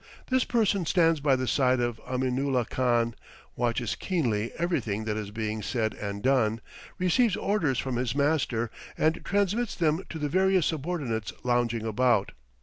[0.31, 3.13] This person stands by the side of Aminulah Khan,
[3.55, 6.59] watches keenly everything that is being said and done,
[6.97, 12.31] receives orders from his master, and transmits them to the various subordinates lounging about.